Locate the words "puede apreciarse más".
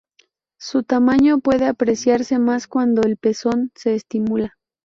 1.41-2.65